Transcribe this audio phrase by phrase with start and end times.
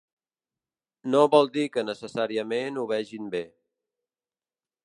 [1.15, 3.43] No vol dir que necessàriament ho vegin bé.